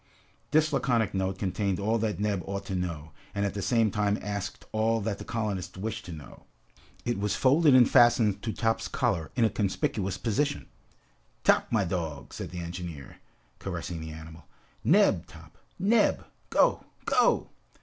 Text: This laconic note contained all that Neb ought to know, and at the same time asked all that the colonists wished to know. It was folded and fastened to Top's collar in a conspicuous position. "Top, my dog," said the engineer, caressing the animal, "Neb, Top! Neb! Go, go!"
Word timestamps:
This 0.49 0.73
laconic 0.73 1.13
note 1.13 1.37
contained 1.37 1.79
all 1.79 1.99
that 1.99 2.19
Neb 2.19 2.41
ought 2.47 2.65
to 2.65 2.73
know, 2.75 3.11
and 3.35 3.45
at 3.45 3.53
the 3.53 3.61
same 3.61 3.91
time 3.91 4.17
asked 4.19 4.65
all 4.71 4.99
that 5.01 5.19
the 5.19 5.23
colonists 5.23 5.77
wished 5.77 6.05
to 6.05 6.11
know. 6.11 6.45
It 7.05 7.19
was 7.19 7.35
folded 7.35 7.75
and 7.75 7.87
fastened 7.87 8.41
to 8.41 8.51
Top's 8.51 8.87
collar 8.87 9.29
in 9.35 9.45
a 9.45 9.49
conspicuous 9.51 10.17
position. 10.17 10.65
"Top, 11.43 11.67
my 11.71 11.85
dog," 11.85 12.33
said 12.33 12.49
the 12.49 12.61
engineer, 12.61 13.17
caressing 13.59 14.01
the 14.01 14.09
animal, 14.09 14.47
"Neb, 14.83 15.27
Top! 15.27 15.55
Neb! 15.79 16.25
Go, 16.49 16.83
go!" 17.05 17.51